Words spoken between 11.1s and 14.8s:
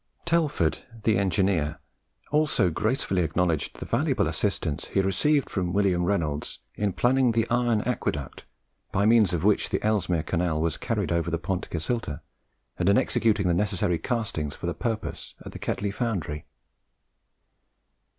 over the Pont Cysylltau, and in executing the necessary castings for the